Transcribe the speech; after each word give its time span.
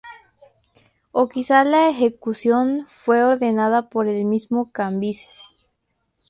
O 1.11 1.27
quizás 1.29 1.63
la 1.67 1.87
ejecución 1.87 2.87
fue 2.87 3.23
ordenada 3.23 3.87
por 3.87 4.07
el 4.07 4.25
mismo 4.25 4.71
Cambises. 4.71 5.57